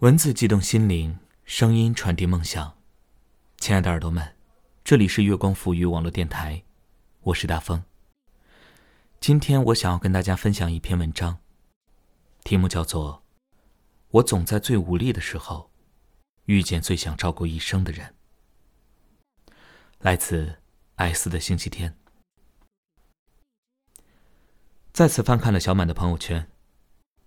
[0.00, 2.76] 文字激动心灵，声音传递梦想。
[3.56, 4.36] 亲爱的耳朵们，
[4.84, 6.62] 这里是月光浮语网络电台，
[7.22, 7.82] 我是大风。
[9.20, 11.38] 今天我想要跟大家分享一篇文章，
[12.44, 13.22] 题目叫做
[14.10, 15.70] 《我总在最无力的时候，
[16.44, 18.14] 遇见最想照顾一生的人》。
[20.00, 20.58] 来自
[20.96, 21.96] 艾斯的星期天。
[24.92, 26.50] 再次翻看了小满的朋友圈，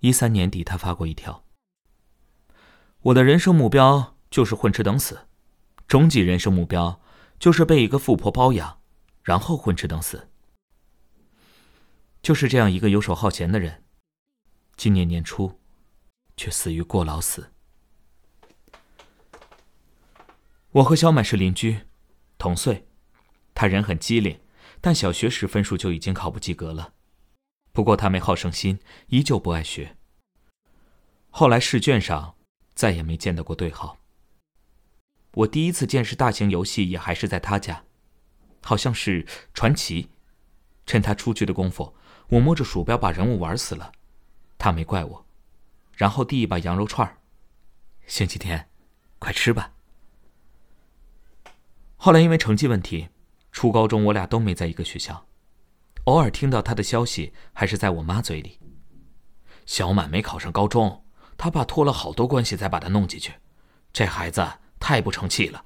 [0.01, 1.43] 一三年底他发过一条。
[3.03, 5.27] 我的人生目标就是混吃等死，
[5.88, 7.02] 终极人生目标
[7.39, 8.81] 就是被一个富婆包养，
[9.23, 10.30] 然后混吃等死。
[12.22, 13.85] 就是这样一个游手好闲的人，
[14.75, 15.62] 今年年初，
[16.35, 17.53] 却死于过劳死。
[20.72, 21.88] 我和小满是邻居，
[22.38, 22.86] 同岁，
[23.53, 24.41] 他人很机灵，
[24.81, 26.94] 但小学时分数就已经考不及格了。
[27.72, 29.95] 不过他没好胜心，依旧不爱学。
[31.30, 32.36] 后来试卷上。
[32.79, 33.97] 再也没见到过对号。
[35.33, 37.83] 我第一次见识大型游戏也还是在他家，
[38.61, 40.11] 好像是传奇。
[40.86, 41.94] 趁他出去的功夫，
[42.30, 43.91] 我摸着鼠标把人物玩死了，
[44.58, 45.25] 他没怪我，
[45.91, 47.17] 然后递一把羊肉串儿。
[48.08, 48.69] 星期天，
[49.19, 49.73] 快吃吧。
[51.97, 53.09] 后来因为成绩问题，
[53.52, 55.27] 初高中我俩都没在一个学校，
[56.05, 58.58] 偶尔听到他的消息还是在我妈嘴里。
[59.66, 61.03] 小满没考上高中。
[61.40, 63.36] 他爸托了好多关系才把他弄进去，
[63.94, 64.45] 这孩子
[64.78, 65.64] 太不成器了。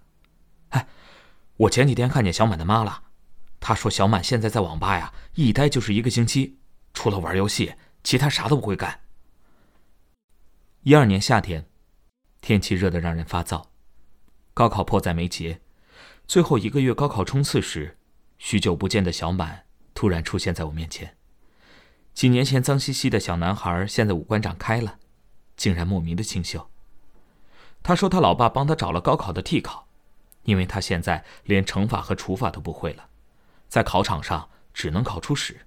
[0.69, 0.87] 哎，
[1.57, 3.05] 我前几天看见小满的妈了，
[3.59, 6.59] 她说小满现在在网吧呀，一待就是一个星期，
[6.93, 8.99] 除了玩游戏，其他啥都不会干。
[10.83, 11.65] 一二年夏天，
[12.39, 13.63] 天气热得让人发燥，
[14.53, 15.59] 高考迫在眉睫，
[16.27, 17.97] 最后一个月高考冲刺时，
[18.37, 21.17] 许久不见的小满突然出现在我面前。
[22.13, 24.99] 几年前脏兮兮的小男孩，现在五官长开了。
[25.55, 26.69] 竟然莫名的清秀。
[27.81, 29.87] 他说他老爸帮他找了高考的替考，
[30.43, 33.09] 因为他现在连乘法和除法都不会了，
[33.67, 35.65] 在考场上只能考出屎。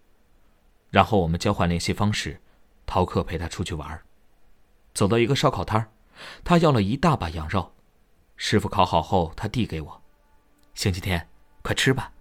[0.91, 2.41] 然后我们交换联系方式，
[2.87, 4.03] 逃课陪他出去玩。
[4.95, 5.93] 走到一个烧烤摊
[6.43, 7.75] 他要了一大把羊肉，
[8.37, 10.03] 师傅烤好后他递给我，
[10.73, 11.29] 星期天，
[11.63, 12.13] 快吃吧。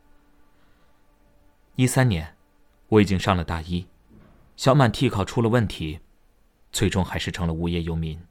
[1.75, 2.35] 一三年，
[2.89, 3.87] 我已经上了大一，
[4.57, 6.01] 小满替考出了问题。
[6.75, 8.21] 最终还是成了无业游民。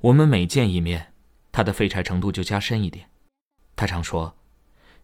[0.00, 1.12] 我们每见一面，
[1.52, 3.08] 他的废柴程度就加深一点。
[3.76, 4.34] 他常说：“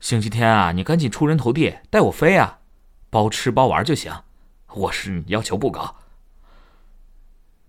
[0.00, 2.58] 星期天啊，你赶紧出人头地，带我飞啊，
[3.08, 4.24] 包吃包玩就行。”
[4.74, 5.96] 我是要求不高。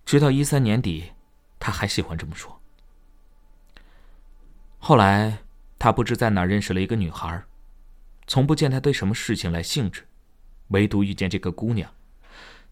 [0.04, 1.12] 直到一三年底，
[1.60, 2.60] 他还喜欢这么说。
[4.78, 5.38] 后来，
[5.78, 7.44] 他不知在哪认识了一个女孩，
[8.26, 10.08] 从不见他对什么事情来兴致，
[10.68, 11.94] 唯独遇见这个姑娘，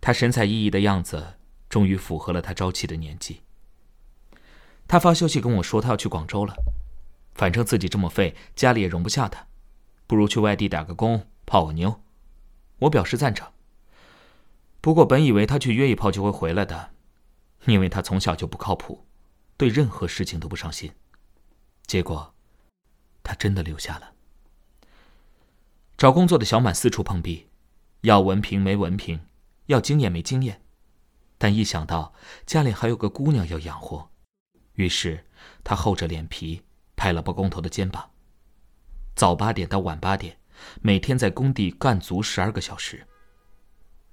[0.00, 1.34] 她神采奕奕的样子。
[1.68, 3.42] 终于符合了他朝气的年纪。
[4.86, 6.54] 他发消息跟我说，他要去广州了。
[7.34, 9.46] 反正自己这么废，家里也容不下他，
[10.06, 12.02] 不如去外地打个工，泡个妞。
[12.80, 13.52] 我表示赞成。
[14.80, 16.90] 不过本以为他去约一炮就会回来的，
[17.66, 19.04] 因为他从小就不靠谱，
[19.56, 20.92] 对任何事情都不上心。
[21.86, 22.34] 结果，
[23.22, 24.12] 他真的留下了。
[25.96, 27.48] 找工作的小满四处碰壁，
[28.02, 29.20] 要文凭没文凭，
[29.66, 30.62] 要经验没经验。
[31.38, 32.12] 但一想到
[32.44, 34.10] 家里还有个姑娘要养活，
[34.74, 35.24] 于是
[35.62, 36.62] 他厚着脸皮
[36.96, 38.10] 拍了包工头的肩膀。
[39.14, 40.38] 早八点到晚八点，
[40.82, 43.06] 每天在工地干足十二个小时。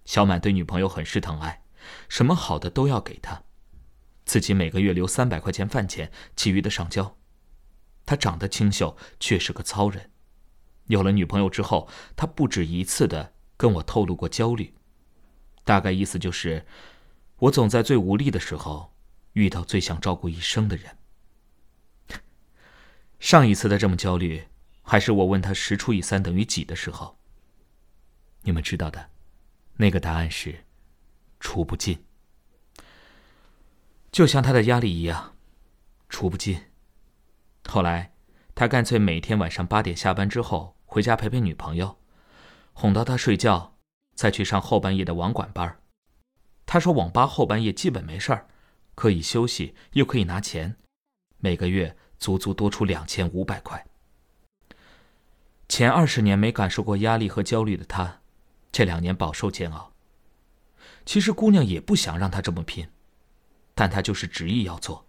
[0.06, 1.64] 小满对女朋友很是疼爱，
[2.08, 3.42] 什么好的都要给她，
[4.24, 7.18] 自己每个月留三百块钱饭钱，其余的上交。
[8.06, 10.12] 他长得清秀，却是个糙人。
[10.86, 14.76] 有了女朋友之后，他不止一次的跟我透露过焦虑，
[15.64, 16.68] 大概意思就是。
[17.46, 18.92] 我总在最无力的时候，
[19.34, 20.98] 遇到最想照顾一生的人。
[23.20, 24.48] 上一次的这么焦虑，
[24.82, 27.20] 还是我问他十除以三等于几的时候。
[28.42, 29.12] 你们知道的，
[29.76, 30.66] 那个答案是
[31.40, 32.04] 除不尽。
[34.12, 35.36] 就像他的压力一样，
[36.10, 36.60] 除不尽。
[37.68, 38.14] 后来，
[38.56, 42.00] 他干脆每天晚上八点下班之后回家陪陪女朋友，
[42.74, 43.78] 哄到她睡觉，
[44.16, 45.80] 再去上后半夜的网管班
[46.76, 48.50] 他说：“网吧后半夜基本没事儿，
[48.96, 50.76] 可以休息，又可以拿钱，
[51.38, 53.88] 每个月足足多出两千五百块。
[55.70, 58.20] 前二十年没感受过压力和焦虑的他，
[58.74, 59.94] 这两年饱受煎熬。
[61.06, 62.90] 其实姑娘也不想让他这么拼，
[63.74, 65.08] 但他就是执意要做。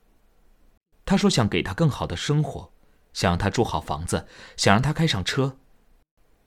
[1.05, 2.73] 他说想给他更好的生活，
[3.13, 5.59] 想让他住好房子，想让他开上车。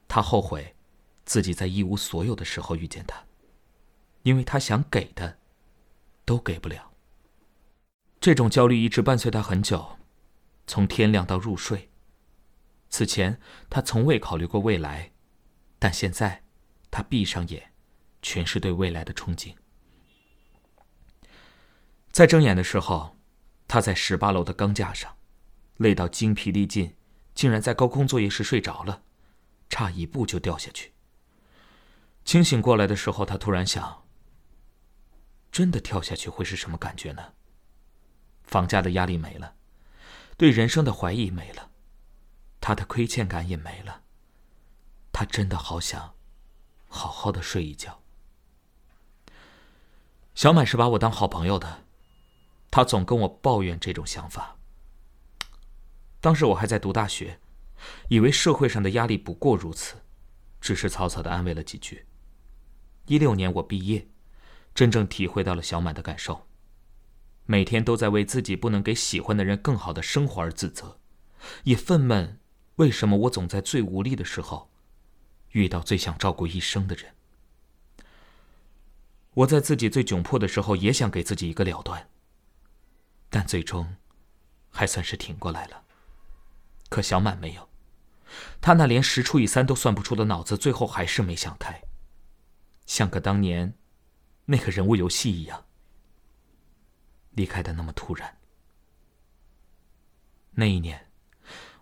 [0.07, 0.77] 他后悔，
[1.25, 3.21] 自己在一无所有的时候遇见他。”
[4.29, 5.39] 因为他想给的，
[6.23, 6.91] 都给不了。
[8.21, 9.97] 这种焦虑一直伴随他很久，
[10.67, 11.89] 从天亮到入睡。
[12.91, 13.41] 此前
[13.71, 15.13] 他从未考虑过未来，
[15.79, 16.43] 但现在，
[16.91, 17.71] 他闭上眼，
[18.21, 19.55] 全是对未来的憧憬。
[22.11, 23.17] 在睁眼的时候，
[23.67, 25.17] 他在十八楼的钢架上，
[25.77, 26.95] 累到精疲力尽，
[27.33, 29.01] 竟然在高空作业时睡着了，
[29.71, 30.93] 差一步就掉下去。
[32.23, 34.03] 清醒过来的时候，他突然想：
[35.51, 37.33] 真的跳下去会是什么感觉呢？
[38.43, 39.55] 房价的压力没了，
[40.37, 41.69] 对人生的怀疑没了，
[42.59, 44.03] 他的亏欠感也没了。
[45.11, 46.15] 他真的好想
[46.87, 48.01] 好好的睡一觉。
[50.33, 51.83] 小满是把我当好朋友的。
[52.71, 54.55] 他总跟我抱怨这种想法。
[56.21, 57.39] 当时我还在读大学，
[58.09, 59.95] 以为社会上的压力不过如此，
[60.61, 62.05] 只是草草的安慰了几句。
[63.07, 64.07] 一六年我毕业，
[64.79, 66.47] 真正体会到了小满的感受。
[67.45, 71.01] 每天都在为自己不能给喜欢的人更好的生活而自责，
[71.65, 72.37] 也愤懑
[72.77, 74.71] 为什么我总在最无力的时候，
[75.49, 77.13] 遇到最想照顾一生的人。
[79.33, 82.09] 我在自己最窘迫的时候，也想给自己一个了断。
[83.29, 83.97] 但最终，
[84.69, 85.83] 还算是挺过来了。
[86.87, 87.67] 可小满没有，
[88.61, 91.83] 他那连十除以三都算不出的脑子，最后还是没想开，
[92.85, 93.73] 像个当年
[94.51, 95.63] 那个人物游戏一样，
[97.33, 98.35] 离开的那么突然。
[100.53, 101.07] 那一年，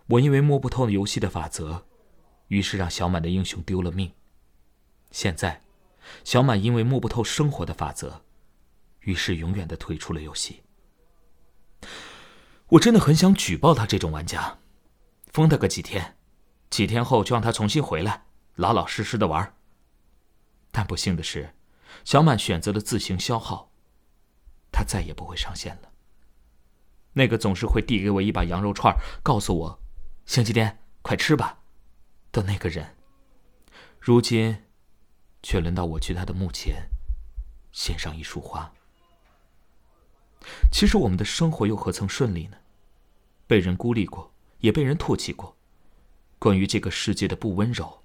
[0.06, 1.86] 我因为摸不透游戏的法则，
[2.48, 4.12] 于是让小满的英雄丢了命。
[5.10, 5.62] 现在，
[6.24, 8.22] 小满因为摸不透生活的法则，
[9.00, 10.62] 于是永远的退出了游戏。
[12.68, 14.58] 我真的很想举报他这种玩家，
[15.28, 16.18] 封他个几天，
[16.68, 18.26] 几天后就让他重新回来，
[18.56, 19.54] 老老实实的玩。
[20.70, 21.54] 但不幸的是，
[22.04, 23.70] 小满选择了自行消耗，
[24.70, 25.92] 他再也不会上线了。
[27.14, 29.80] 那个总是会递给我一把羊肉串，告诉我
[30.26, 31.60] “星期天快吃吧”
[32.30, 32.94] 的那个人，
[33.98, 34.64] 如今
[35.42, 36.88] 却轮到我去他的墓前
[37.72, 38.72] 献上一束花。
[40.70, 42.56] 其实我们的生活又何曾顺利呢？
[43.46, 45.56] 被人孤立过，也被人唾弃过。
[46.38, 48.02] 关于这个世界的不温柔，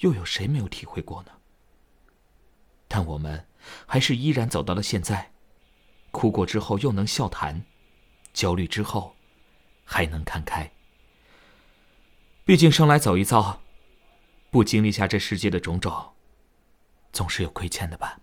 [0.00, 1.37] 又有谁没有体会过呢？
[2.88, 3.46] 但我们
[3.86, 5.30] 还是依然走到了现在。
[6.10, 7.62] 哭过之后又能笑谈，
[8.32, 9.14] 焦虑之后
[9.84, 10.72] 还能看开。
[12.44, 13.60] 毕竟生来走一遭，
[14.50, 16.14] 不经历下这世界的种种，
[17.12, 18.18] 总是有亏欠的吧。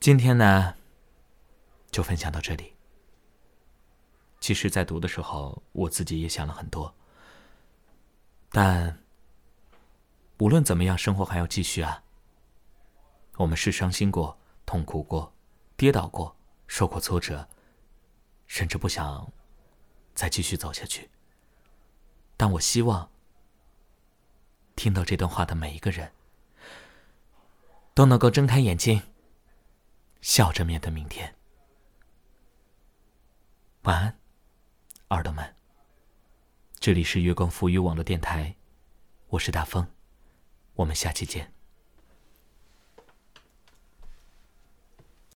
[0.00, 0.74] 今天呢，
[1.90, 2.72] 就分享到这里。
[4.40, 6.94] 其实，在读的时候，我自己也想了很多。
[8.50, 9.01] 但
[10.42, 12.02] 无论怎么样，生活还要继续啊。
[13.36, 14.36] 我们是伤心过、
[14.66, 15.32] 痛苦过、
[15.76, 16.36] 跌倒过、
[16.66, 17.48] 受过挫折，
[18.48, 19.32] 甚至不想
[20.16, 21.08] 再继续走下去。
[22.36, 23.08] 但我希望，
[24.74, 26.10] 听到这段话的每一个人，
[27.94, 29.00] 都能够睁开眼睛。
[30.22, 31.36] 笑着面对明天。
[33.82, 34.18] 晚安，
[35.10, 35.54] 耳朵们。
[36.80, 38.56] 这里是月光浮语网络电台，
[39.28, 39.86] 我是大风，
[40.74, 41.52] 我们下期见。